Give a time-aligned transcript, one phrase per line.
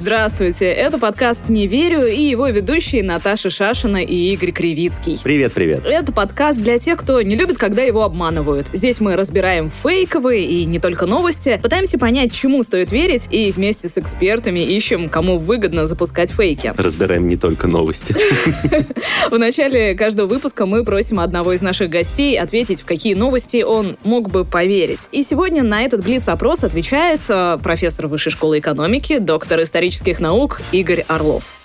[0.00, 5.18] Здравствуйте, это подкаст «Не верю» и его ведущие Наташа Шашина и Игорь Кривицкий.
[5.22, 5.84] Привет, привет.
[5.84, 8.68] Это подкаст для тех, кто не любит, когда его обманывают.
[8.72, 13.90] Здесь мы разбираем фейковые и не только новости, пытаемся понять, чему стоит верить, и вместе
[13.90, 16.72] с экспертами ищем, кому выгодно запускать фейки.
[16.78, 18.16] Разбираем не только новости.
[19.30, 23.98] В начале каждого выпуска мы просим одного из наших гостей ответить, в какие новости он
[24.02, 25.08] мог бы поверить.
[25.12, 31.04] И сегодня на этот блиц-опрос отвечает э, профессор Высшей школы экономики, доктор исторических наук Игорь
[31.08, 31.59] Орлов.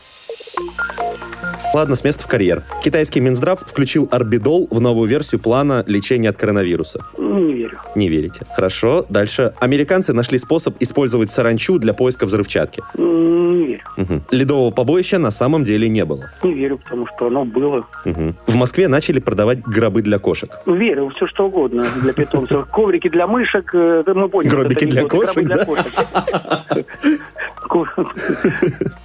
[1.75, 2.63] Ладно, с места в карьер.
[2.81, 7.01] Китайский Минздрав включил орбидол в новую версию плана лечения от коронавируса.
[7.17, 7.79] Не верю.
[7.95, 8.45] Не верите.
[8.55, 9.05] Хорошо.
[9.09, 9.53] Дальше.
[9.59, 12.81] Американцы нашли способ использовать саранчу для поиска взрывчатки.
[12.97, 13.81] Не верю.
[13.97, 14.23] Мгм.
[14.31, 16.31] Ледового побоища на самом деле не было.
[16.43, 17.85] Не верю, потому что оно было.
[18.05, 18.37] Мгм.
[18.47, 20.51] В Москве начали продавать гробы для кошек.
[20.65, 22.65] Верю, все что угодно для питомцев.
[22.71, 24.49] Коврики для мышек, э, мы поняли.
[24.49, 25.65] Гробики для кошек, да?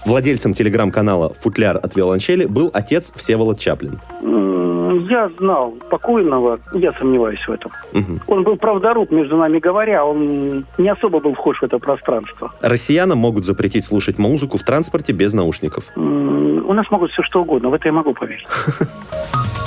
[0.04, 4.00] Владельцем телеграм-канала «Футляр от виолончели» был отец Всеволод Чаплин.
[5.08, 7.70] Я знал покойного, я сомневаюсь в этом.
[7.92, 8.20] Мгм.
[8.27, 12.53] Он был правдоруб, между нами говоря, он не особо был вхож в это пространство.
[12.61, 15.84] Россиянам могут запретить слушать музыку в транспорте без наушников.
[15.97, 18.47] У нас могут все что угодно, в это я могу поверить.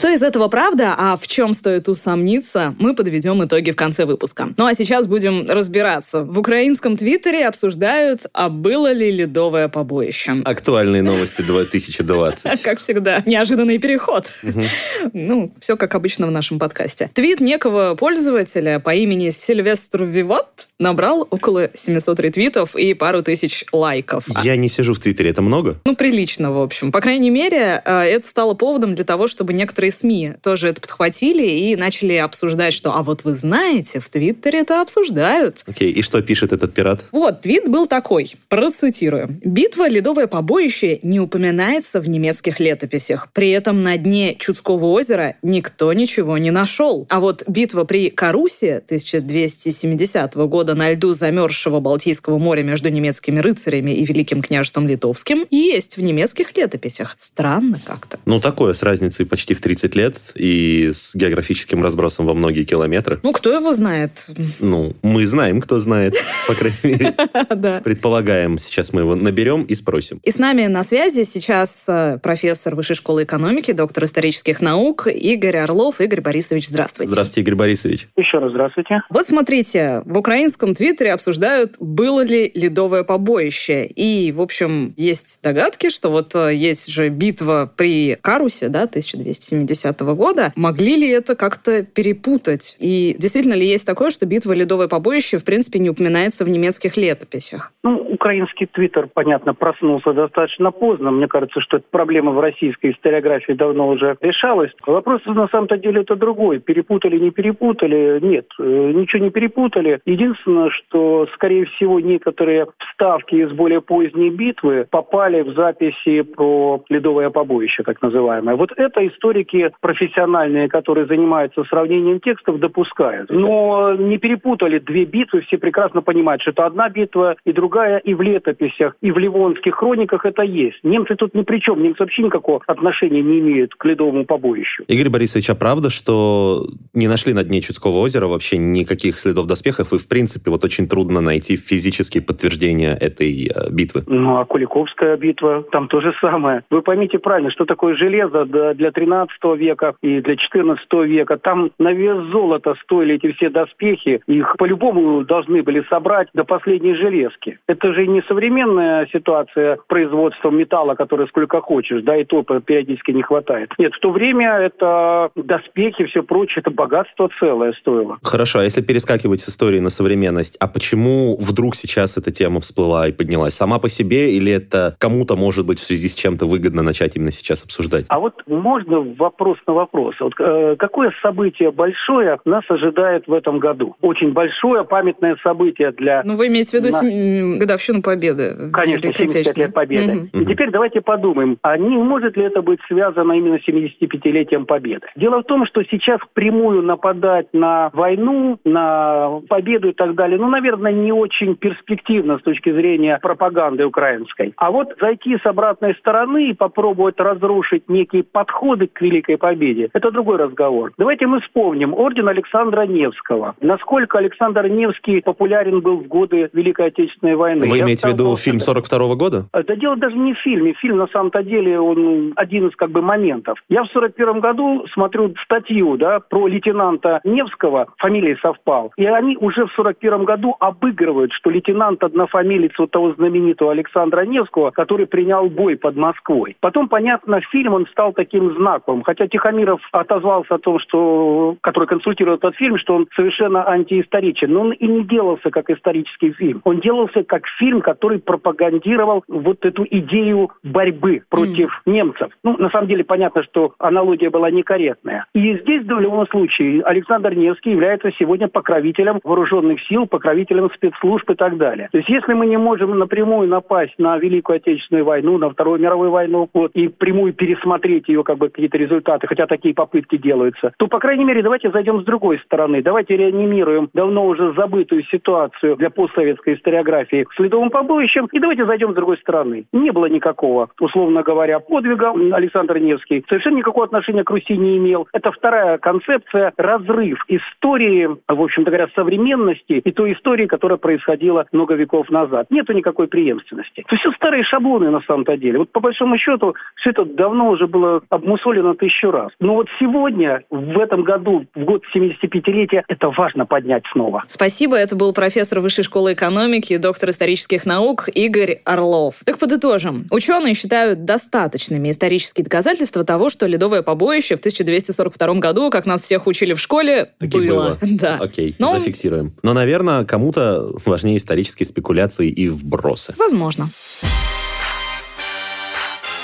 [0.00, 4.48] Что из этого правда, а в чем стоит усомниться, мы подведем итоги в конце выпуска.
[4.56, 6.22] Ну а сейчас будем разбираться.
[6.22, 10.36] В украинском твиттере обсуждают, а было ли ледовое побоище.
[10.42, 12.62] Актуальные новости 2020.
[12.62, 14.32] Как всегда, неожиданный переход.
[15.12, 17.10] Ну, все как обычно в нашем подкасте.
[17.12, 24.24] Твит некого пользователя по имени Сильвестр Виват набрал около 700 ретвитов и пару тысяч лайков.
[24.42, 25.78] Я не сижу в Твиттере, это много?
[25.84, 26.90] Ну, прилично, в общем.
[26.90, 31.46] По крайней мере, э, это стало поводом для того, чтобы некоторые СМИ тоже это подхватили
[31.46, 35.62] и начали обсуждать, что «а вот вы знаете, в Твиттере это обсуждают».
[35.66, 37.04] Окей, и что пишет этот пират?
[37.12, 39.28] Вот, твит был такой, процитирую.
[39.44, 43.28] «Битва «Ледовое побоище» не упоминается в немецких летописях.
[43.32, 47.06] При этом на дне Чудского озера никто ничего не нашел.
[47.10, 53.92] А вот битва при Карусе 1270 года на льду замерзшего Балтийского моря между немецкими рыцарями
[53.92, 57.14] и Великим княжеством Литовским есть в немецких летописях.
[57.18, 58.18] Странно как-то.
[58.24, 63.20] Ну, такое, с разницей почти в 30 лет и с географическим разбросом во многие километры.
[63.22, 64.28] Ну, кто его знает?
[64.58, 66.14] Ну, мы знаем, кто знает,
[66.46, 67.80] по крайней мере.
[67.84, 70.20] Предполагаем, сейчас мы его наберем и спросим.
[70.22, 75.56] И с нами на связи сейчас э, профессор Высшей школы экономики, доктор исторических наук Игорь
[75.56, 76.00] Орлов.
[76.00, 77.10] Игорь Борисович, здравствуйте.
[77.10, 78.08] Здравствуйте, Игорь Борисович.
[78.16, 79.02] Еще раз здравствуйте.
[79.08, 83.86] Вот смотрите, в украинском твиттере обсуждают, было ли ледовое побоище.
[83.86, 90.00] И, в общем, есть догадки, что вот э, есть же битва при Карусе, да, 1270
[90.00, 90.52] года.
[90.56, 92.76] Могли ли это как-то перепутать?
[92.78, 96.96] И действительно ли есть такое, что битва ледовое побоище, в принципе, не упоминается в немецких
[96.96, 97.72] летописях?
[97.82, 101.10] Ну, украинский твиттер, понятно, проснулся достаточно поздно.
[101.10, 104.70] Мне кажется, что эта проблема в российской историографии давно уже решалась.
[104.86, 106.58] Вопрос на самом-то деле это другой.
[106.58, 108.20] Перепутали, не перепутали?
[108.20, 110.00] Нет, э, ничего не перепутали.
[110.04, 117.30] Единственное, что, скорее всего, некоторые вставки из более поздней битвы попали в записи про ледовое
[117.30, 118.56] побоище, так называемое.
[118.56, 123.30] Вот это историки профессиональные, которые занимаются сравнением текстов, допускают.
[123.30, 128.14] Но не перепутали две битвы, все прекрасно понимают, что это одна битва и другая, и
[128.14, 130.78] в летописях, и в ливонских хрониках это есть.
[130.82, 134.84] Немцы тут ни при чем, немцы вообще никакого отношения не имеют к ледовому побоищу.
[134.88, 139.92] Игорь Борисович, а правда, что не нашли на дне Чудского озера вообще никаких следов доспехов,
[139.92, 144.02] и, в принципе, вот очень трудно найти физические подтверждения этой э, битвы?
[144.06, 146.62] Ну, а Куликовская битва, там то же самое.
[146.70, 151.38] Вы поймите правильно, что такое железо для 13 века и для 14 века.
[151.38, 154.20] Там на вес золота стоили эти все доспехи.
[154.26, 157.58] Их по-любому должны были собрать до последней железки.
[157.66, 163.22] Это же не современная ситуация производства металла, который сколько хочешь, да, и то периодически не
[163.22, 163.72] хватает.
[163.78, 168.18] Нет, в то время это доспехи, все прочее, это богатство целое стоило.
[168.22, 170.56] Хорошо, а если перескакивать с истории на современность.
[170.60, 173.54] А почему вдруг сейчас эта тема всплыла и поднялась?
[173.54, 177.30] Сама по себе или это кому-то, может быть, в связи с чем-то выгодно начать именно
[177.30, 178.06] сейчас обсуждать?
[178.08, 180.14] А вот можно вопрос на вопрос.
[180.20, 183.96] Вот, э, какое событие большое нас ожидает в этом году?
[184.02, 186.22] Очень большое памятное событие для...
[186.24, 187.60] Ну, вы имеете в виду нас...
[187.60, 188.70] годовщину Победы?
[188.72, 190.28] Конечно, 75 лет Победы.
[190.32, 190.42] Угу.
[190.42, 195.06] И теперь давайте подумаем, а не может ли это быть связано именно с 75-летием Победы?
[195.16, 200.48] Дело в том, что сейчас прямую нападать на войну, на победу и так далее, ну,
[200.48, 204.52] наверное, не очень перспективно с точки зрения пропаганды украинской.
[204.56, 210.10] А вот зайти с обратной стороны и попробовать разрушить некие подходы к Великой Победе, это
[210.10, 210.92] другой разговор.
[210.98, 213.54] Давайте мы вспомним орден Александра Невского.
[213.60, 217.66] Насколько Александр Невский популярен был в годы Великой Отечественной войны.
[217.68, 219.46] Вы имеете в виду фильм 42 -го года?
[219.52, 220.74] Это дело даже не в фильме.
[220.74, 223.58] Фильм, на самом-то деле, он один из как бы моментов.
[223.68, 228.92] Я в 41 году смотрю статью, да, про лейтенанта Невского, фамилии совпал.
[228.96, 234.70] И они уже в 41 году обыгрывают, что лейтенант однофамилец вот того знаменитого Александра Невского,
[234.70, 236.56] который принял бой под Москвой.
[236.60, 239.02] Потом, понятно, фильм он стал таким знаковым.
[239.02, 244.52] Хотя Тихомиров отозвался о том, что, который консультировал этот фильм, что он совершенно антиисторичен.
[244.52, 246.60] Но он и не делался как исторический фильм.
[246.64, 251.92] Он делался как фильм, который пропагандировал вот эту идею борьбы против mm.
[251.92, 252.32] немцев.
[252.44, 255.26] Ну, на самом деле, понятно, что аналогия была некорректная.
[255.34, 261.34] И здесь, в любом случае, Александр Невский является сегодня покровителем вооруженных сил, покровителем спецслужб и
[261.34, 261.88] так далее.
[261.92, 266.10] То есть, если мы не можем напрямую напасть на Великую Отечественную войну, на Вторую мировую
[266.10, 270.86] войну, вот, и прямую пересмотреть ее, как бы, какие-то результаты, хотя такие попытки делаются, то,
[270.86, 272.82] по крайней мере, давайте зайдем с другой стороны.
[272.82, 278.92] Давайте реанимируем давно уже забытую ситуацию для постсоветской историографии с ледовым побоищем, и давайте зайдем
[278.92, 279.64] с другой стороны.
[279.72, 282.12] Не было никакого, условно говоря, подвига.
[282.32, 285.08] Александр Невский совершенно никакого отношения к Руси не имел.
[285.12, 291.74] Это вторая концепция– разрыв истории, в общем-то говоря, современности и той истории, которая происходила много
[291.74, 292.46] веков назад.
[292.50, 293.84] Нету никакой преемственности.
[293.86, 295.58] Это все старые шаблоны на самом-то деле.
[295.58, 299.30] Вот по большому счету все это давно уже было обмусолено тысячу раз.
[299.40, 304.24] Но вот сегодня, в этом году, в год 75-летия, это важно поднять снова.
[304.26, 304.76] Спасибо.
[304.76, 309.22] Это был профессор Высшей школы экономики, доктор исторических наук Игорь Орлов.
[309.24, 310.06] Так подытожим.
[310.10, 316.26] Ученые считают достаточными исторические доказательства того, что ледовое побоище в 1242 году, как нас всех
[316.26, 317.46] учили в школе, Таки было.
[317.48, 317.78] было.
[318.00, 318.18] Да.
[318.20, 318.68] Окей, Но...
[318.78, 319.32] зафиксируем.
[319.42, 319.69] Но, наверное,
[320.04, 323.14] кому-то важнее исторические спекуляции и вбросы.
[323.18, 323.68] Возможно.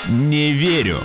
[0.09, 0.99] Не верю.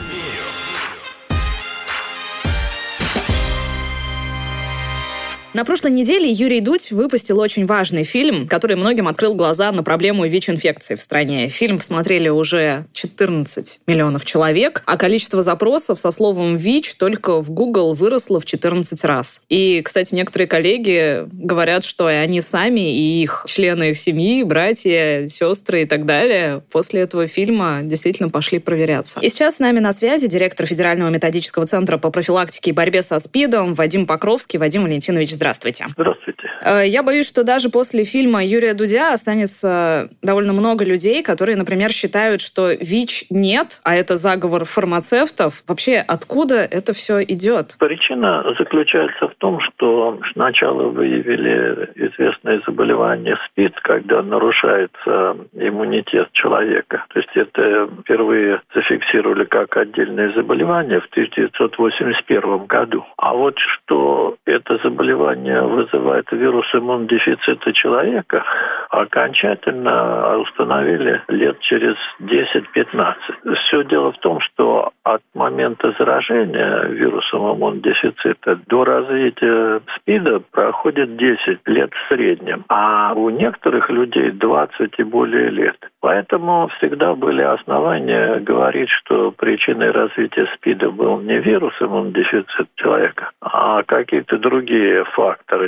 [5.55, 10.27] На прошлой неделе Юрий Дудь выпустил очень важный фильм, который многим открыл глаза на проблему
[10.27, 11.51] ВИЧ-инфекции в стране.
[11.51, 17.93] Фильм посмотрели уже 14 миллионов человек, а количество запросов со словом ВИЧ только в Google
[17.93, 19.43] выросло в 14 раз.
[19.51, 25.27] И, кстати, некоторые коллеги говорят, что и они сами, и их члены их семьи, братья,
[25.27, 29.21] сестры и так далее после этого фильма действительно пошли проверяться.
[29.21, 33.19] И сейчас с нами на связи директор Федерального методического центра по профилактике и борьбе со
[33.19, 34.59] СПИДом Вадим Покровский.
[34.59, 35.85] Вадим Валентинович, здравствуйте.
[35.97, 36.51] Здравствуйте.
[36.65, 41.91] Э, я боюсь, что даже после фильма Юрия Дудя останется довольно много людей, которые, например,
[41.91, 45.63] считают, что ВИЧ нет, а это заговор фармацевтов.
[45.67, 47.77] Вообще, откуда это все идет?
[47.79, 57.05] Причина заключается в том, что сначала выявили известное заболевание СПИД, когда нарушается иммунитет человека.
[57.13, 63.05] То есть это впервые зафиксировали как отдельное заболевание в 1981 году.
[63.17, 68.45] А вот что это заболевание вызывает вирус иммунодефицита человека,
[68.91, 73.15] окончательно установили лет через 10-15.
[73.55, 81.61] Все дело в том, что от момента заражения вирусом иммунодефицита до развития СПИДа проходит 10
[81.67, 85.77] лет в среднем, а у некоторых людей 20 и более лет.
[86.01, 93.83] Поэтому всегда были основания говорить, что причиной развития СПИДа был не вирус иммунодефицит человека, а
[93.85, 95.22] какие-то другие факторы,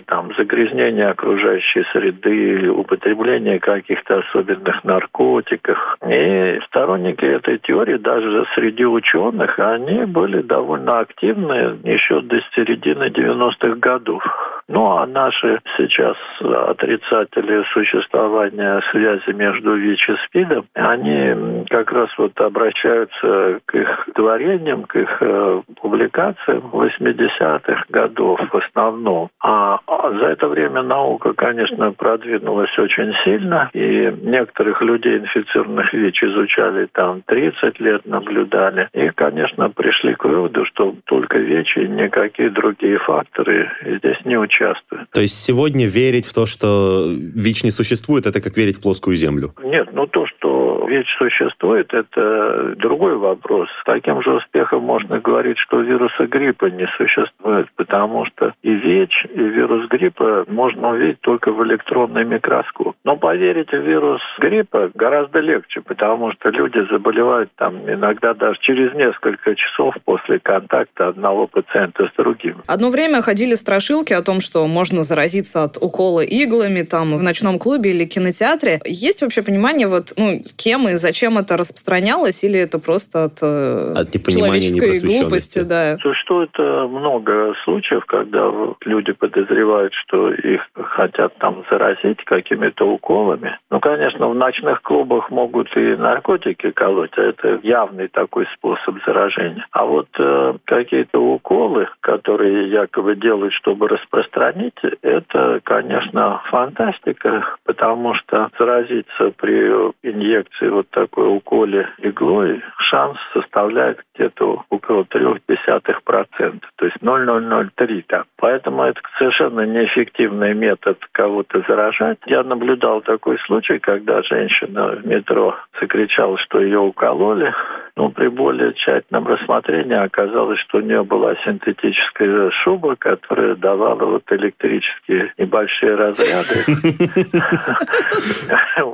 [0.07, 5.79] там загрязнение окружающей среды, употребление каких-то особенных наркотиков.
[6.07, 13.77] И сторонники этой теории даже среди ученых, они были довольно активны еще до середины 90-х
[13.77, 14.23] годов.
[14.69, 22.39] Ну а наши сейчас отрицатели существования связи между ВИЧ и СПИДом, они как раз вот
[22.41, 29.29] обращаются к их творениям, к их э, публикациям 80-х годов в основном.
[29.41, 36.87] А за это время наука, конечно, продвинулась очень сильно, и некоторых людей, инфицированных ВИЧ, изучали
[36.93, 38.89] там 30 лет, наблюдали.
[38.95, 44.54] И, конечно, пришли к выводу, что только ВИЧ и никакие другие факторы здесь не участвуют
[44.55, 45.11] участвуют.
[45.11, 49.15] То есть сегодня верить в то, что ВИЧ не существует, это как верить в плоскую
[49.15, 49.55] землю?
[49.63, 53.69] Нет, ну то, что ВИЧ существует, это другой вопрос.
[53.81, 59.27] С таким же успехом можно говорить, что вируса гриппа не существует, потому что и ВИЧ,
[59.35, 62.97] и вирус гриппа можно увидеть только в электронный микроскоп.
[63.05, 68.95] Но поверить в вирус гриппа гораздо легче, потому что люди заболевают там иногда даже через
[68.95, 72.63] несколько часов после контакта одного пациента с другим.
[72.67, 77.59] Одно время ходили страшилки о том, что можно заразиться от укола иглами там в ночном
[77.59, 78.81] клубе или кинотеатре.
[78.85, 83.95] Есть вообще понимание, вот, ну, кем и зачем это распространялось, или это просто от, э,
[83.97, 85.63] от человеческой глупости?
[85.63, 85.97] Да.
[85.99, 88.51] Существует э, много случаев, когда
[88.85, 93.59] люди подозревают, что их хотят там заразить какими-то уколами.
[93.71, 99.67] Ну, конечно, в ночных клубах могут и наркотики колоть, а это явный такой способ заражения.
[99.73, 103.89] А вот э, какие-то уколы, которые якобы делают, чтобы
[104.35, 109.69] распространить, это, конечно, фантастика, потому что заразиться при
[110.03, 118.27] инъекции вот такой уколе иглой шанс составляет где-то около 0,3%, то есть 0,003 так.
[118.37, 122.19] Поэтому это совершенно неэффективный метод кого-то заражать.
[122.27, 127.55] Я наблюдал такой случай, когда женщина в метро закричала, что ее укололи.
[127.97, 134.25] Но при более тщательном рассмотрении оказалось, что у нее была синтетическая шуба, которая давала вот
[134.31, 136.65] электрические небольшие разряды,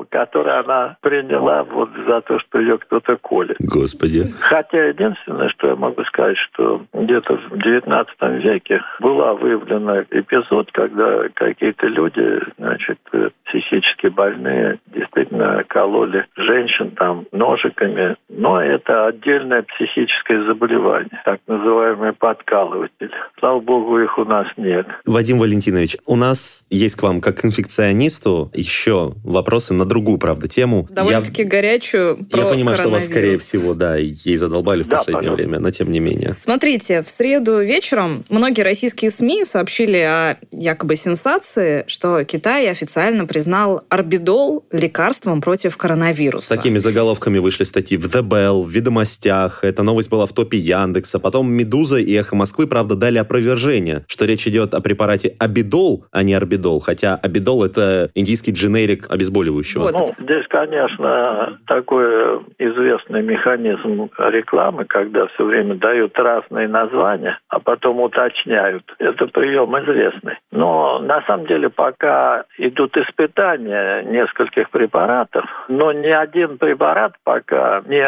[0.11, 3.57] которые она приняла вот за то, что ее кто-то колет.
[3.61, 4.25] Господи.
[4.41, 8.07] Хотя единственное, что я могу сказать, что где-то в XIX
[8.43, 12.99] веке была выявлена эпизод, когда какие-то люди, значит,
[13.47, 18.17] психически больные, действительно кололи женщин там ножиками.
[18.29, 23.11] Но это отдельное психическое заболевание, так называемый подкалыватель.
[23.39, 24.87] Слава богу, их у нас нет.
[25.07, 30.89] Вадим Валентинович, у нас есть к вам, как инфекционисту, еще вопросы на другую, правда, тему.
[30.91, 31.49] Довольно-таки я...
[31.49, 35.45] горячую Я понимаю, что вас, скорее всего, да, ей задолбали в да, последнее пожалуйста.
[35.45, 36.35] время, но тем не менее.
[36.39, 43.83] Смотрите, в среду вечером многие российские СМИ сообщили о якобы сенсации, что Китай официально признал
[43.89, 46.47] орбидол лекарством против коронавируса.
[46.47, 49.63] С такими заголовками вышли статьи в The Bell, в «Ведомостях».
[49.63, 51.21] Эта новость была в топе Яндекса.
[51.21, 56.23] Потом «Медуза» и «Эхо Москвы», правда, дали опровержение, что речь идет о препарате Абидол, а
[56.23, 56.81] не Орбидол.
[56.81, 59.83] Хотя Абидол– это индийский дженерик обезболивающего.
[59.83, 59.93] Вот.
[59.99, 68.01] Ну, здесь, конечно, такой известный механизм рекламы, когда все время дают разные названия, а потом
[68.01, 68.85] уточняют.
[68.99, 70.39] Это прием известный.
[70.51, 78.03] Но на самом деле пока идут испытания нескольких препаратов, но ни один препарат пока не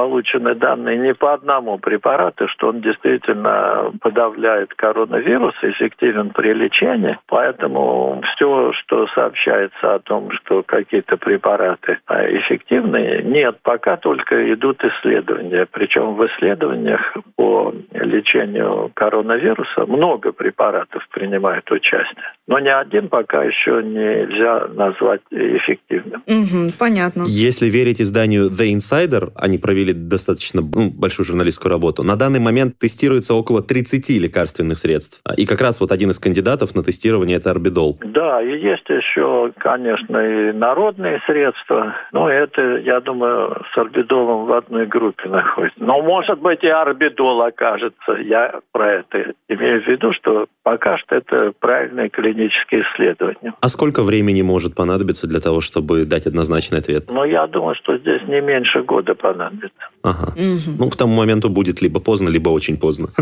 [0.00, 7.18] получены данные ни по одному препарату, что он действительно подавляет коронавирус, эффективен при лечении.
[7.26, 14.82] Поэтому все, что сообщается о том, что какие-то препараты а, эффективны, нет, пока только идут
[14.82, 15.66] исследования.
[15.70, 17.00] Причем в исследованиях
[17.36, 22.32] по лечению коронавируса много препаратов принимают участие.
[22.46, 26.22] Но ни один пока еще нельзя назвать эффективным.
[26.26, 27.24] Угу, понятно.
[27.26, 32.02] Если верить изданию The Insider, они провели достаточно ну, большую журналистскую работу.
[32.02, 35.20] На данный момент тестируется около 30 лекарственных средств.
[35.36, 37.98] И как раз вот один из кандидатов на тестирование это орбидол.
[38.04, 41.94] Да, и есть еще, конечно, и народные средства.
[42.12, 45.82] Но это, я думаю, с орбидолом в одной группе находится.
[45.82, 48.12] Но, может быть, и орбидол окажется.
[48.22, 53.54] Я про это имею в виду, что пока что это правильное клиническое исследование.
[53.60, 57.04] А сколько времени может понадобиться для того, чтобы дать однозначный ответ?
[57.10, 59.79] Ну, я думаю, что здесь не меньше года понадобится.
[60.02, 60.32] Ага.
[60.36, 60.76] Угу.
[60.78, 63.08] Ну, к тому моменту будет либо поздно, либо очень поздно.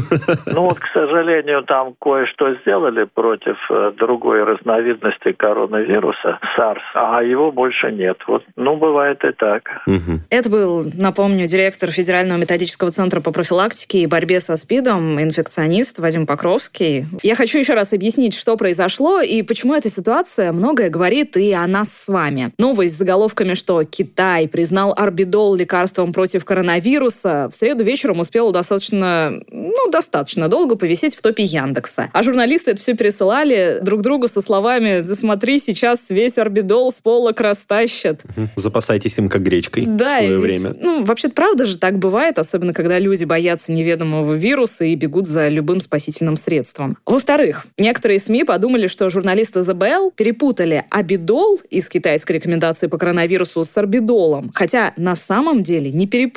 [0.47, 7.53] Ну, вот, к сожалению, там кое-что сделали против э, другой разновидности коронавируса, SARS, а его
[7.53, 8.17] больше нет.
[8.27, 9.63] Вот, ну, бывает и так.
[9.87, 10.21] Угу.
[10.31, 16.27] Это был, напомню, директор Федерального методического центра по профилактике и борьбе со СПИДом, инфекционист Вадим
[16.27, 17.07] Покровский.
[17.23, 21.67] Я хочу еще раз объяснить, что произошло и почему эта ситуация многое говорит и о
[21.67, 22.53] нас с вами.
[22.59, 29.39] Новость с заголовками, что Китай признал орбидол лекарством против коронавируса, в среду вечером успела достаточно,
[29.51, 32.09] ну, достаточно долго повисеть в топе Яндекса.
[32.15, 37.39] А журналисты это все пересылали друг другу со словами «Смотри, сейчас весь орбидол с полок
[37.43, 38.23] растащат».
[38.57, 40.77] Запасайтесь им как гречкой да, в свое ведь, время.
[40.81, 45.49] Ну, вообще правда же так бывает, особенно когда люди боятся неведомого вируса и бегут за
[45.49, 46.97] любым спасительным средством.
[47.05, 53.65] Во-вторых, некоторые СМИ подумали, что журналисты The Bell перепутали абидол из китайской рекомендации по коронавирусу
[53.65, 56.28] с арбидолом, хотя на самом деле не перепутали.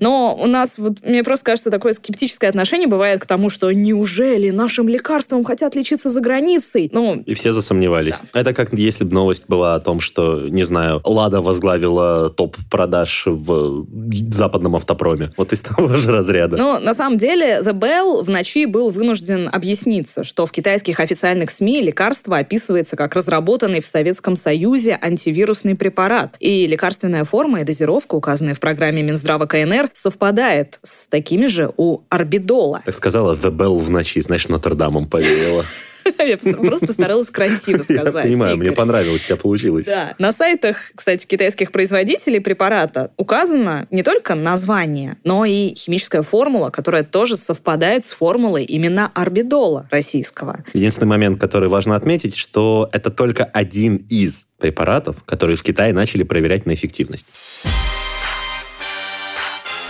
[0.00, 4.50] Но у нас, вот, мне просто кажется, такое скептическое отношение бывает к тому, что неужели
[4.50, 6.90] нашим лекарством хотят лечиться за границей?
[6.92, 8.16] Ну, и все засомневались.
[8.32, 8.40] Да.
[8.40, 13.24] Это как если бы новость была о том, что, не знаю, Лада возглавила топ продаж
[13.26, 13.86] в
[14.32, 15.32] западном автопроме.
[15.36, 16.56] Вот из того же разряда.
[16.56, 21.50] Ну, на самом деле, The Bell в ночи был вынужден объясниться, что в китайских официальных
[21.50, 26.36] СМИ лекарство описывается как разработанный в Советском Союзе антивирусный препарат.
[26.40, 32.00] И лекарственная форма и дозировка, указанные в программе Минздрава КНР, совпадает с такими же у
[32.08, 32.82] орбидола.
[32.84, 35.64] Так сказала The Bell в ночи, значит, Нотр-Дамом поверила.
[36.18, 38.06] Я просто постаралась красиво сказать.
[38.06, 39.86] Я понимаю, мне понравилось, у тебя получилось.
[39.86, 40.14] Да.
[40.18, 47.04] На сайтах, кстати, китайских производителей препарата указано не только название, но и химическая формула, которая
[47.04, 50.64] тоже совпадает с формулой именно орбидола российского.
[50.72, 56.22] Единственный момент, который важно отметить, что это только один из препаратов, которые в Китае начали
[56.22, 57.26] проверять на эффективность.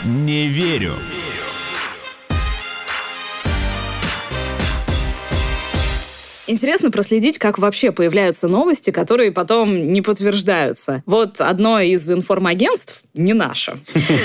[0.05, 0.97] Не верю.
[6.47, 11.03] Интересно проследить, как вообще появляются новости, которые потом не подтверждаются.
[11.07, 13.79] Вот одно из информагентств, не наше,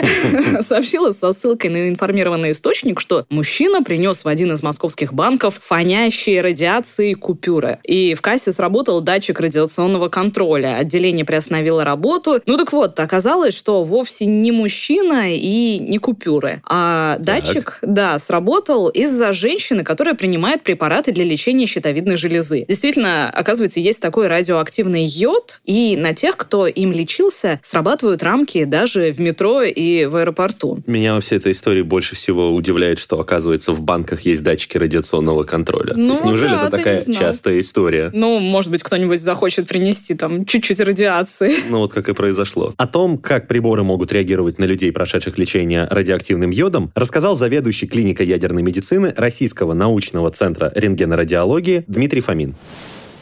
[0.61, 6.41] сообщило со ссылкой на информированный источник, что мужчина принес в один из московских банков фонящие
[6.41, 7.79] радиации купюры.
[7.83, 10.75] И в кассе сработал датчик радиационного контроля.
[10.77, 12.41] Отделение приостановило работу.
[12.45, 16.61] Ну так вот, оказалось, что вовсе не мужчина и не купюры.
[16.65, 22.65] А датчик, да, сработал из-за женщины, которая принимает препараты для лечения щитовидной щитовидной железы.
[22.67, 29.11] Действительно, оказывается, есть такой радиоактивный йод, и на тех, кто им лечился, срабатывают рамки даже
[29.11, 30.79] в метро и в аэропорту.
[30.87, 35.43] Меня во всей этой истории больше всего удивляет, что, оказывается, в банках есть датчики радиационного
[35.43, 35.93] контроля.
[35.95, 38.11] Ну, То есть, неужели да, это такая частая история?
[38.13, 41.53] Ну, может быть, кто-нибудь захочет принести там чуть-чуть радиации.
[41.69, 42.73] Ну, вот как и произошло.
[42.77, 48.27] О том, как приборы могут реагировать на людей, прошедших лечение радиоактивным йодом, рассказал заведующий клиникой
[48.27, 52.55] ядерной медицины Российского научного центра рентгенорадиологии Дмитрий Фомин.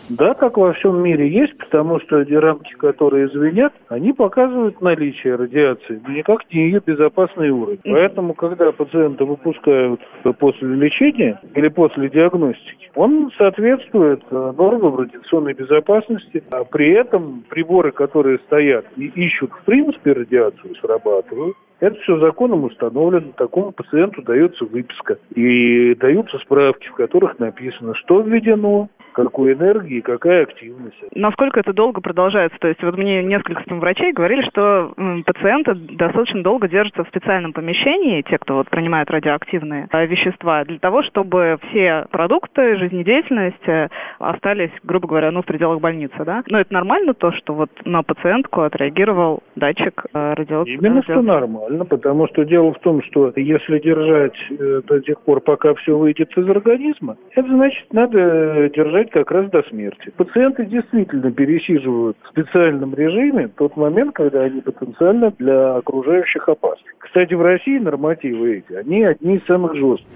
[0.09, 5.35] Да, как во всем мире есть, потому что эти рамки, которые звенят, они показывают наличие
[5.35, 7.81] радиации, но никак не ее безопасный уровень.
[7.83, 9.99] Поэтому, когда пациента выпускают
[10.39, 17.91] после лечения или после диагностики, он соответствует э, нормам радиационной безопасности, а при этом приборы,
[17.91, 21.55] которые стоят и ищут в принципе радиацию, срабатывают.
[21.79, 23.33] Это все законом установлено.
[23.37, 25.19] Такому пациенту дается выписка.
[25.35, 28.89] И даются справки, в которых написано, что введено,
[29.23, 30.95] какой энергии, какая активность.
[31.15, 32.57] Насколько это долго продолжается?
[32.59, 34.93] То есть вот мне несколько врачей говорили, что
[35.25, 40.77] пациенты достаточно долго держатся в специальном помещении, те, кто вот принимают радиоактивные э, вещества, для
[40.77, 46.43] того, чтобы все продукты, жизнедеятельность э, остались, грубо говоря, ну, в пределах больницы, да?
[46.47, 50.73] Но это нормально то, что вот на пациентку отреагировал датчик э, радиации?
[50.73, 55.73] Именно что нормально, потому что дело в том, что если держать до тех пор, пока
[55.75, 60.11] все выйдет из организма, это значит, надо держать дожить как раз до смерти.
[60.15, 66.87] Пациенты действительно пересиживают в специальном режиме тот момент, когда они потенциально для окружающих опасны.
[66.99, 70.07] Кстати, в России нормативы эти, они одни из самых жестких.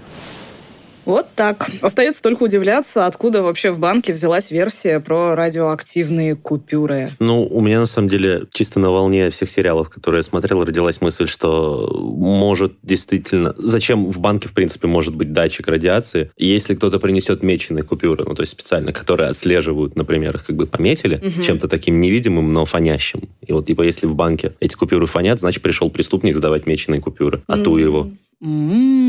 [1.04, 1.70] Вот так.
[1.80, 7.10] Остается только удивляться, откуда вообще в банке взялась версия про радиоактивные купюры.
[7.18, 11.00] Ну, у меня на самом деле чисто на волне всех сериалов, которые я смотрел, родилась
[11.00, 13.54] мысль, что может действительно...
[13.58, 18.34] Зачем в банке, в принципе, может быть датчик радиации, если кто-то принесет меченые купюры, ну,
[18.34, 21.42] то есть специально, которые отслеживают, например, их как бы пометили угу.
[21.42, 23.28] чем-то таким невидимым, но фонящим.
[23.46, 27.42] И вот, типа, если в банке эти купюры фонят, значит, пришел преступник сдавать меченые купюры,
[27.46, 28.10] а ту его.
[28.42, 29.01] Mm,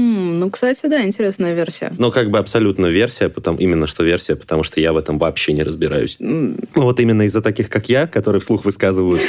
[0.44, 1.94] ну, кстати, да, интересная версия.
[1.98, 5.54] Ну, как бы абсолютно версия, потому, именно что версия, потому что я в этом вообще
[5.54, 6.18] не разбираюсь.
[6.20, 6.68] Mm.
[6.76, 9.22] Вот именно из-за таких, как я, которые вслух высказывают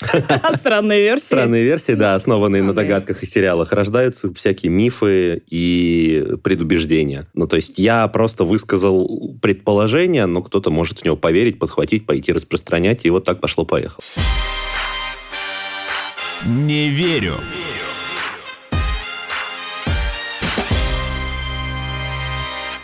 [0.56, 1.24] Странные версии.
[1.24, 7.26] Странные версии, да, основанные на догадках и сериалах, рождаются всякие мифы и предубеждения.
[7.32, 12.32] Ну, то есть я просто высказал предположение, но кто-то может в него поверить, подхватить, пойти
[12.32, 14.04] распространять, и вот так пошло-поехало.
[16.46, 17.36] Не верю.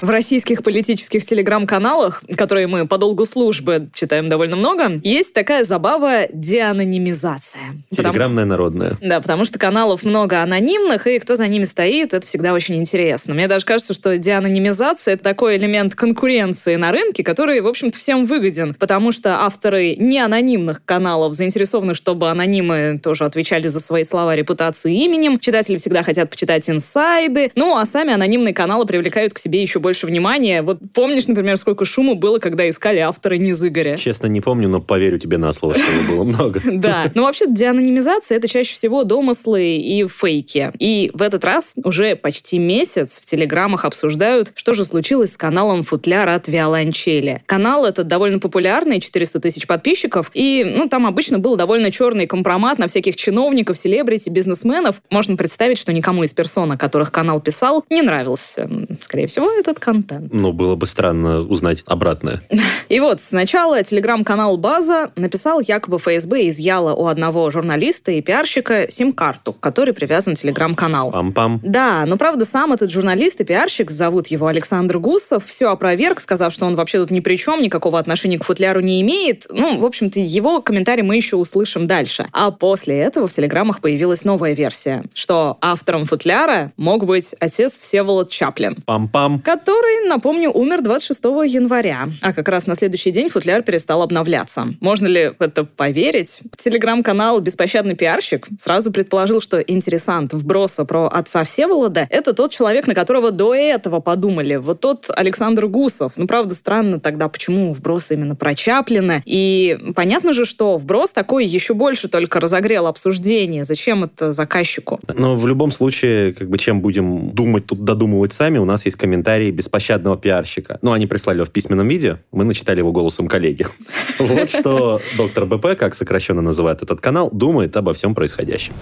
[0.02, 6.26] В российских политических телеграм-каналах, которые мы по долгу службы читаем довольно много, есть такая забава
[6.30, 7.62] деанонимизация.
[7.90, 8.46] Телеграмная потому...
[8.46, 8.92] народная.
[9.00, 13.32] Да, потому что каналов много анонимных, и кто за ними стоит, это всегда очень интересно.
[13.32, 18.26] Мне даже кажется, что деанонимизация— это такой элемент конкуренции на рынке, который, в общем-то, всем
[18.26, 24.92] выгоден, потому что авторы неанонимных каналов заинтересованы, чтобы анонимы тоже отвечали за свои слова, репутацию
[24.92, 25.38] именем.
[25.38, 27.50] Читатели всегда хотят почитать инсайды.
[27.54, 30.62] Ну, а сами анонимные каналы привлекают к себе еще больше внимания.
[30.62, 33.96] Вот помнишь, например, сколько шума было, когда искали автора Низыгоря?
[33.96, 36.60] Честно, не помню, но поверю тебе на слово, что его было много.
[36.86, 37.10] Да.
[37.14, 40.72] Но вообще деанонимизация— это чаще всего домыслы и фейки.
[40.80, 45.84] И в этот раз уже почти месяц в телеграммах обсуждают, что же случилось с каналом
[45.84, 47.42] «Футляр от Виолончели».
[47.46, 52.78] Канал этот довольно популярный, 400 тысяч подписчиков, и ну, там обычно был довольно черный компромат
[52.78, 55.00] на всяких чиновников, селебрити, бизнесменов.
[55.10, 58.68] Можно представить, что никому из персон, о которых канал писал, не нравился,
[59.00, 60.32] скорее всего, этот контент.
[60.32, 62.42] Ну, было бы странно узнать обратное.
[62.88, 69.52] И вот сначала телеграм-канал «База» написал, якобы ФСБ изъяла у одного журналиста и пиарщика сим-карту,
[69.52, 71.10] к которой привязан телеграм-канал.
[71.10, 71.60] Пам-пам.
[71.62, 76.52] Да, но правда сам этот журналист и пиарщик, зовут его Александр Гусов, все опроверг, сказав,
[76.52, 79.46] что он вообще тут ни при чем, никакого отношения к футляру не имеет.
[79.50, 82.26] Ну, в общем-то, его комментарий мы еще услышим дальше.
[82.32, 88.30] А после этого в телеграммах появилась новая версия, что автором футляра мог быть отец Всеволод
[88.30, 88.76] Чаплин.
[88.86, 89.40] Пам-пам.
[89.42, 89.65] Который,
[90.06, 92.08] напомню, умер 26 января.
[92.22, 94.68] А как раз на следующий день футляр перестал обновляться.
[94.80, 96.40] Можно ли в это поверить?
[96.56, 102.94] Телеграм-канал «Беспощадный пиарщик» сразу предположил, что интересант вброса про отца Всеволода— это тот человек, на
[102.94, 104.56] которого до этого подумали.
[104.56, 106.14] Вот тот Александр Гусов.
[106.16, 109.22] Ну, правда, странно тогда, почему вброс именно про Чаплина.
[109.24, 113.64] И понятно же, что вброс такой еще больше только разогрел обсуждение.
[113.64, 115.00] Зачем это заказчику?
[115.14, 118.96] Но в любом случае, как бы чем будем думать, тут додумывать сами, у нас есть
[118.96, 120.78] комментарии беспощадного пиарщика.
[120.82, 123.66] Ну, они прислали его в письменном виде, мы начитали его голосом коллеги.
[124.18, 128.72] Вот что доктор БП, как сокращенно называют этот канал, думает обо всем происходящем.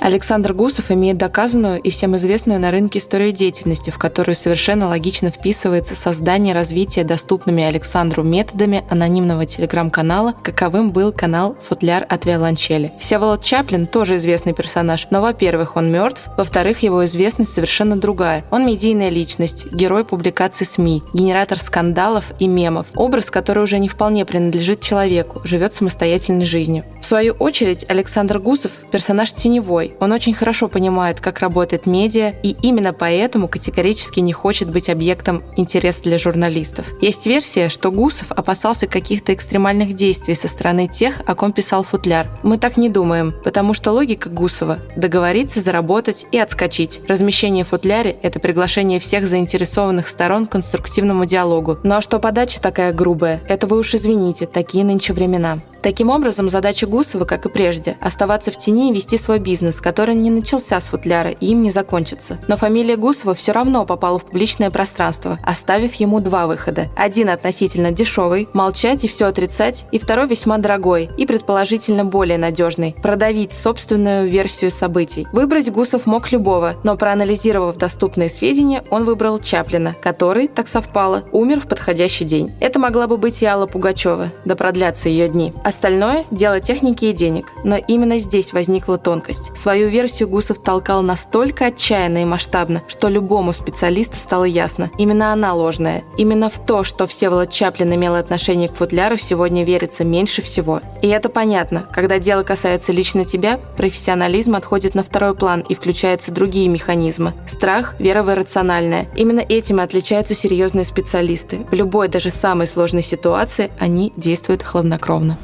[0.00, 5.30] Александр Гусов имеет доказанную и всем известную на рынке историю деятельности, в которую совершенно логично
[5.30, 12.92] вписывается создание и развитие доступными Александру методами анонимного телеграм-канала, каковым был канал «Футляр от виолончели».
[13.00, 18.44] Всеволод Чаплин тоже известный персонаж, но, во-первых, он мертв, во-вторых, его известность совершенно другая.
[18.50, 24.24] Он медийная личность, герой публикаций СМИ, генератор скандалов и мемов, образ, который уже не вполне
[24.24, 26.84] принадлежит человеку, живет самостоятельной жизнью.
[27.00, 29.96] В свою очередь, Александр Гусов– персонаж теневой, собой.
[30.00, 35.42] Он очень хорошо понимает, как работает медиа, и именно поэтому категорически не хочет быть объектом
[35.56, 36.86] интереса для журналистов.
[37.00, 42.28] Есть версия, что Гусов опасался каких-то экстремальных действий со стороны тех, о ком писал Футляр.
[42.42, 47.00] Мы так не думаем, потому что логика Гусова– договориться, заработать и отскочить.
[47.08, 51.78] Размещение в Футляре– это приглашение всех заинтересованных сторон к конструктивному диалогу.
[51.82, 55.60] Ну а что подача такая грубая, это вы уж извините, такие нынче времена.
[55.82, 60.14] Таким образом, задача Гусова, как и прежде, оставаться в тени и вести свой бизнес, который
[60.14, 62.38] не начался с футляра и им не закончится.
[62.48, 66.88] Но фамилия Гусова все равно попала в публичное пространство, оставив ему два выхода.
[66.96, 72.96] Один относительно дешевый– молчать и все отрицать, и второй весьма дорогой и предположительно более надежный–
[73.02, 75.26] продавить собственную версию событий.
[75.32, 81.60] Выбрать Гусов мог любого, но проанализировав доступные сведения, он выбрал Чаплина, который, так совпало, умер
[81.60, 82.52] в подходящий день.
[82.60, 85.52] Это могла бы быть и Алла Пугачева, да продлятся ее дни.
[85.66, 87.52] Остальное– дело техники и денег.
[87.64, 89.50] Но именно здесь возникла тонкость.
[89.58, 94.92] Свою версию Гусов толкал настолько отчаянно и масштабно, что любому специалисту стало ясно.
[94.96, 96.04] Именно она ложная.
[96.16, 100.82] Именно в то, что Всеволод Чаплин имел отношение к футляру, сегодня верится меньше всего.
[101.02, 101.84] И это понятно.
[101.92, 107.34] Когда дело касается лично тебя, профессионализм отходит на второй план и включаются другие механизмы.
[107.48, 109.08] Страх, вера в иррациональное.
[109.16, 111.66] Именно этим отличаются серьезные специалисты.
[111.72, 115.36] В любой, даже самой сложной ситуации они действуют хладнокровно.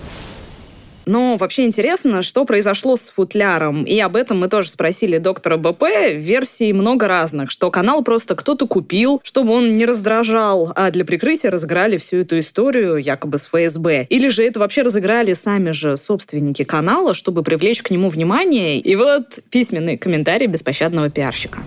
[1.06, 3.84] Но вообще интересно, что произошло с футляром.
[3.84, 5.84] И об этом мы тоже спросили доктора БП.
[6.14, 11.50] Версий много разных, что канал просто кто-то купил, чтобы он не раздражал, а для прикрытия
[11.50, 14.06] разыграли всю эту историю якобы с ФСБ.
[14.08, 18.78] Или же это вообще разыграли сами же собственники канала, чтобы привлечь к нему внимание.
[18.78, 21.60] И вот письменный комментарий беспощадного пиарщика.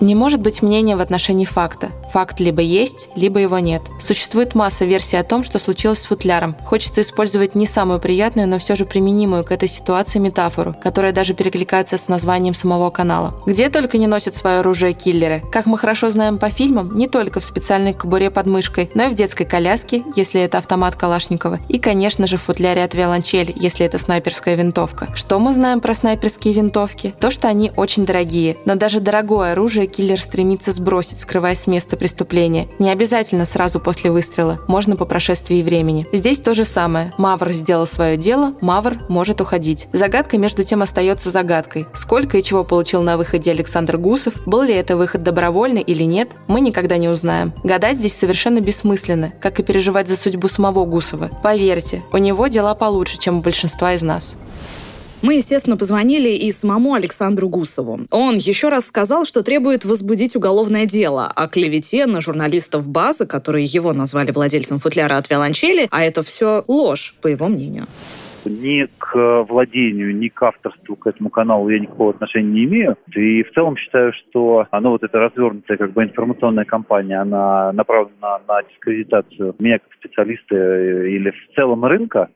[0.00, 1.90] Не может быть мнения в отношении факта.
[2.12, 3.82] Факт либо есть, либо его нет.
[4.00, 6.56] Существует масса версий о том, что случилось с футляром.
[6.64, 11.34] Хочется использовать не самую приятную, но все же применимую к этой ситуации метафору, которая даже
[11.34, 13.34] перекликается с названием самого канала.
[13.44, 15.42] Где только не носят свое оружие киллеры.
[15.52, 19.08] Как мы хорошо знаем по фильмам, не только в специальной кобуре под мышкой, но и
[19.10, 23.84] в детской коляске, если это автомат Калашникова, и, конечно же, в футляре от виолончели, если
[23.84, 25.14] это снайперская винтовка.
[25.14, 27.14] Что мы знаем про снайперские винтовки?
[27.20, 31.96] То, что они очень дорогие, но даже дорогое оружие киллер стремится сбросить, скрываясь с места
[31.96, 32.68] преступления.
[32.78, 36.06] Не обязательно сразу после выстрела, можно по прошествии времени.
[36.12, 37.12] Здесь то же самое.
[37.18, 39.88] Мавр сделал свое дело, Мавр может уходить.
[39.92, 41.86] Загадка между тем остается загадкой.
[41.92, 46.30] Сколько и чего получил на выходе Александр Гусов, был ли это выход добровольный или нет,
[46.46, 47.52] мы никогда не узнаем.
[47.64, 51.30] Гадать здесь совершенно бессмысленно, как и переживать за судьбу самого Гусова.
[51.42, 54.36] Поверьте, у него дела получше, чем у большинства из нас.
[55.22, 58.00] Мы, естественно, позвонили и самому Александру Гусову.
[58.10, 63.66] Он еще раз сказал, что требует возбудить уголовное дело о клевете на журналистов базы, которые
[63.66, 67.86] его назвали владельцем футляра от виолончели, а это все ложь, по его мнению
[68.46, 72.96] ни к владению, ни к авторству к этому каналу я никакого отношения не имею.
[73.14, 78.40] И в целом считаю, что оно вот эта развернутая как бы информационная кампания, она направлена
[78.48, 82.28] на дискредитацию меня как специалиста или в целом рынка,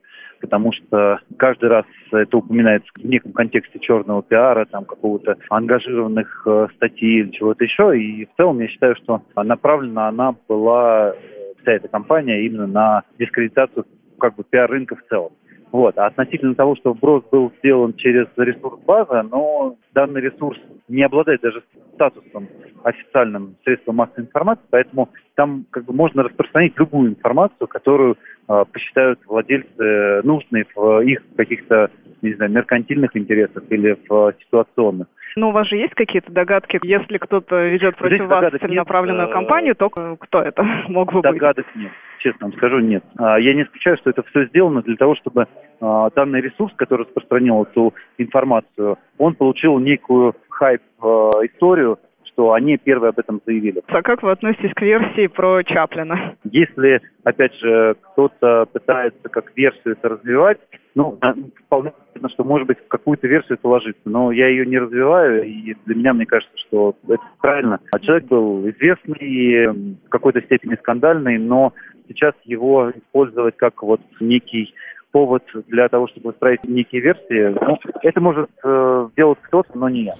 [0.44, 6.66] потому что каждый раз это упоминается в неком контексте черного пиара, там какого-то ангажированных э,
[6.76, 7.98] статей или чего-то еще.
[7.98, 11.14] И в целом я считаю, что направлена она была, э,
[11.62, 13.86] вся эта кампания, именно на дискредитацию
[14.18, 15.32] как бы пиар-рынка в целом.
[15.74, 15.98] Вот.
[15.98, 20.56] А относительно того, что вброс был сделан через ресурс база, но данный ресурс
[20.86, 22.46] не обладает даже статусом
[22.84, 28.16] официальным средством массовой информации, поэтому там как бы можно распространить любую информацию, которую
[28.48, 31.90] э, посчитают владельцы нужной в их каких-то,
[32.22, 35.08] не знаю, меркантильных интересах или в ситуационных.
[35.36, 39.30] Ну, у вас же есть какие-то догадки, если кто-то ведет против Здесь вас целенаправленную нет,
[39.30, 41.40] э, кампанию, то кто это мог бы догадок быть?
[41.40, 43.04] Догадок нет, честно вам скажу, нет.
[43.18, 45.48] А, я не исключаю, что это все сделано для того, чтобы
[45.80, 51.98] а, данный ресурс, который распространил эту информацию, он получил некую хайп-историю,
[52.34, 53.82] что они первые об этом заявили.
[53.86, 56.36] А как вы относитесь к версии про Чаплина?
[56.44, 60.58] Если, опять же, кто-то пытается как версию это развивать,
[60.94, 61.34] ну, а,
[61.66, 65.44] вполне понятно, что, может быть, в какую-то версию это ложится, но я ее не развиваю,
[65.44, 67.80] и для меня, мне кажется, что это правильно.
[67.92, 71.72] А человек был известный, в какой-то степени скандальный, но
[72.08, 74.74] сейчас его использовать как вот некий
[75.12, 80.04] повод для того, чтобы устроить некие версии, ну, это может э, делать кто-то, но не
[80.04, 80.14] я.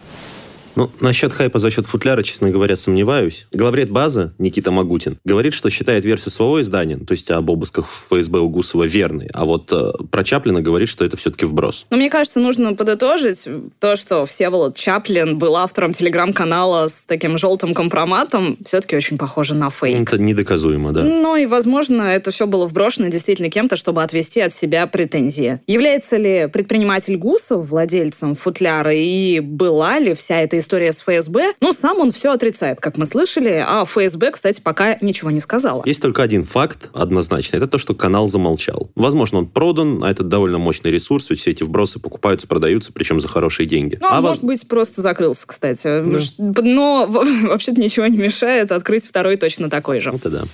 [0.76, 3.46] Ну, насчет хайпа за счет футляра, честно говоря, сомневаюсь.
[3.52, 8.38] Главред базы Никита Магутин говорит, что считает версию своего издания, то есть об обысках ФСБ
[8.40, 9.28] у Гусова, верной.
[9.32, 11.86] А вот э, про Чаплина говорит, что это все-таки вброс.
[11.90, 13.46] Но мне кажется, нужно подытожить
[13.78, 19.70] то, что Всеволод Чаплин был автором телеграм-канала с таким желтым компроматом, все-таки очень похоже на
[19.70, 20.02] фейк.
[20.02, 21.02] Это недоказуемо, да.
[21.02, 25.60] Ну и, возможно, это все было вброшено действительно кем-то, чтобы отвести от себя претензии.
[25.66, 31.72] Является ли предприниматель Гусов владельцем футляра и была ли вся эта история с ФСБ, но
[31.72, 35.82] сам он все отрицает, как мы слышали, а ФСБ, кстати, пока ничего не сказала.
[35.86, 38.90] Есть только один факт однозначно, это то, что канал замолчал.
[38.94, 43.20] Возможно, он продан, а это довольно мощный ресурс, ведь все эти вбросы покупаются, продаются, причем
[43.20, 43.98] за хорошие деньги.
[44.00, 44.48] Ну, а может воз...
[44.48, 46.02] быть, просто закрылся, кстати.
[46.38, 46.62] Да.
[46.62, 50.10] Но вообще-то ничего не мешает открыть второй точно такой же.
[50.10, 50.44] Это да.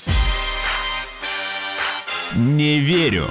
[2.36, 3.28] Не верю.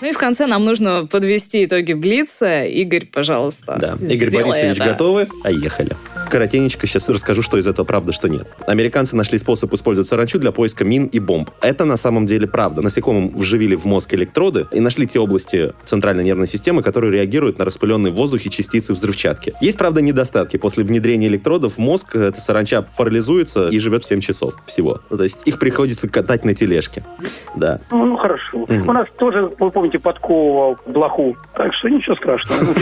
[0.00, 2.64] Ну и в конце нам нужно подвести итоги Блица.
[2.64, 4.90] Игорь, пожалуйста, Да, Игорь Борисович, это.
[4.90, 5.26] готовы?
[5.42, 5.96] Поехали.
[6.30, 8.46] Коротенечко сейчас расскажу, что из этого правда, что нет.
[8.66, 11.50] Американцы нашли способ использовать саранчу для поиска мин и бомб.
[11.60, 12.82] Это на самом деле правда.
[12.82, 17.64] Насекомым вживили в мозг электроды и нашли те области центральной нервной системы, которые реагируют на
[17.64, 19.54] распыленные в воздухе частицы взрывчатки.
[19.60, 20.56] Есть, правда, недостатки.
[20.56, 25.00] После внедрения электродов в мозг эта саранча парализуется и живет 7 часов всего.
[25.08, 27.02] То есть их приходится катать на тележке.
[27.56, 27.80] Да.
[27.90, 28.64] Ну, ну хорошо.
[28.64, 28.88] Mm-hmm.
[28.88, 31.36] У нас тоже, вы помните, подковывал блоху.
[31.54, 32.58] Так что ничего страшного.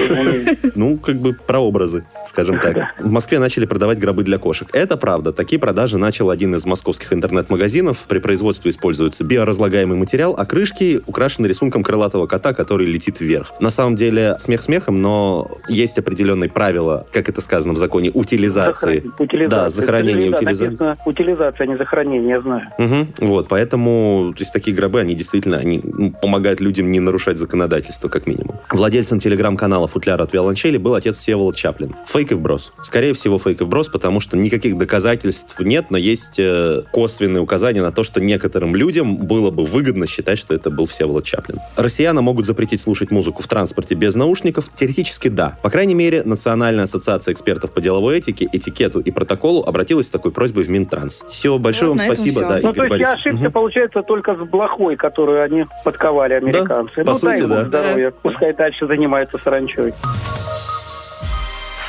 [0.74, 2.76] Ну, как бы прообразы, скажем так.
[2.98, 4.68] В Москве Москве начали продавать гробы для кошек.
[4.72, 5.32] Это правда.
[5.32, 8.06] Такие продажи начал один из московских интернет-магазинов.
[8.08, 13.52] При производстве используется биоразлагаемый материал, а крышки украшены рисунком крылатого кота, который летит вверх.
[13.60, 19.02] На самом деле, смех смехом, но есть определенные правила, как это сказано в законе, утилизации.
[19.04, 19.12] Захоронение.
[19.18, 19.48] утилизация.
[19.48, 20.96] Да, захоронение, да, утилизация.
[21.04, 22.68] утилизация, а не захоронение, я знаю.
[22.78, 23.26] Угу.
[23.26, 28.26] Вот, поэтому, то есть такие гробы, они действительно они помогают людям не нарушать законодательство, как
[28.26, 28.56] минимум.
[28.70, 31.94] Владельцем телеграм-канала «Футляр от виолончели» был отец Всеволод Чаплин.
[32.06, 32.72] Фейк и вброс.
[32.82, 37.42] Скорее всего, всего фейк и вброс, потому что никаких доказательств нет, но есть э, косвенные
[37.42, 41.58] указания на то, что некоторым людям было бы выгодно считать, что это был Всеволод Чаплин.
[41.74, 44.70] Россияне могут запретить слушать музыку в транспорте без наушников?
[44.76, 45.58] Теоретически да.
[45.60, 50.30] По крайней мере, Национальная ассоциация экспертов по деловой этике, этикету и протоколу обратилась с такой
[50.30, 51.24] просьбой в Минтранс.
[51.26, 52.42] Все, большое вот вам спасибо.
[52.42, 53.50] Да, ну, Игорь то есть я ошибся, угу.
[53.50, 56.94] получается, только с блохой, которую они подковали, американцы.
[56.98, 57.64] Да, по ну, сути, да.
[57.64, 58.12] здоровья.
[58.22, 59.92] Пускай дальше занимаются саранчой.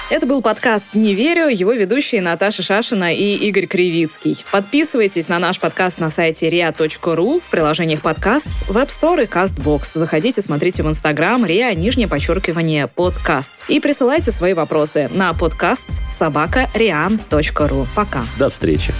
[0.10, 4.38] Это был подкаст «Не верю», его ведущие Наташа Шашина и Игорь Кривицкий.
[4.54, 10.00] Подписывайтесь на наш подкаст на сайте ria.ru, в приложениях подкаст, в App Store и CastBox.
[10.00, 13.65] Заходите, смотрите в Instagram ria, нижнее подчеркивание, подкаст.
[13.67, 16.70] И присылайте свои вопросы на подкаст собака
[17.93, 18.26] Пока.
[18.39, 18.93] До встречи.